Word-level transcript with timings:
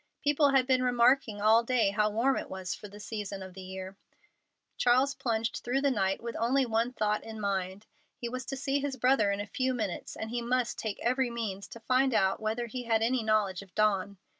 People 0.23 0.49
had 0.49 0.65
been 0.65 0.81
remarking 0.81 1.43
all 1.43 1.61
day 1.63 1.91
how 1.91 2.09
warm 2.09 2.35
it 2.35 2.49
was 2.49 2.73
for 2.73 2.87
the 2.87 2.99
season 2.99 3.43
of 3.43 3.55
year. 3.55 3.95
Charles 4.75 5.13
plunged 5.13 5.57
through 5.57 5.79
the 5.81 5.91
night 5.91 6.23
with 6.23 6.35
only 6.39 6.65
one 6.65 6.91
thought 6.91 7.23
in 7.23 7.39
mind. 7.39 7.85
He 8.17 8.27
was 8.27 8.43
to 8.47 8.57
see 8.57 8.79
his 8.79 8.97
brother 8.97 9.29
in 9.29 9.39
a 9.39 9.45
few 9.45 9.75
minutes, 9.75 10.15
and 10.15 10.31
he 10.31 10.41
must 10.41 10.79
take 10.79 10.99
every 11.01 11.29
means 11.29 11.67
to 11.67 11.79
find 11.81 12.15
out 12.15 12.41
whether 12.41 12.65
he 12.65 12.85
had 12.85 13.03
any 13.03 13.21
knowledge 13.21 13.61
of 13.61 13.75
Dawn. 13.75 14.17